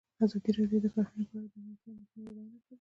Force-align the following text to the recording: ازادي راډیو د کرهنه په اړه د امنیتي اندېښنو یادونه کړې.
ازادي 0.25 0.51
راډیو 0.57 0.79
د 0.83 0.85
کرهنه 0.93 1.23
په 1.29 1.35
اړه 1.37 1.47
د 1.51 1.53
امنیتي 1.57 1.87
اندېښنو 1.91 2.21
یادونه 2.27 2.49
کړې. 2.59 2.59